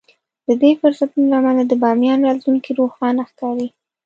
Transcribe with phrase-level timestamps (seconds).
[0.47, 3.67] د دې فرصتونو له امله د باميان راتلونکی روښانه ښکاري.